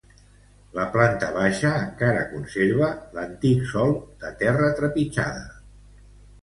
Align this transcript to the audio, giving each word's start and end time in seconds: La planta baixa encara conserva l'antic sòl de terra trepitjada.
La 0.77 0.85
planta 0.95 1.27
baixa 1.35 1.73
encara 1.81 2.25
conserva 2.31 2.91
l'antic 3.19 3.71
sòl 3.75 3.97
de 4.25 4.35
terra 4.43 4.75
trepitjada. 4.83 5.49